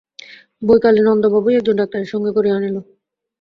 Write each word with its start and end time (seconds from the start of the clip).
বৈকালে 0.61 1.01
নন্দবাবুই 1.03 1.57
একজন 1.59 1.75
ডাক্তার 1.81 2.11
সঙ্গে 2.13 2.31
করিয়া 2.37 2.55
আনিল। 2.57 2.77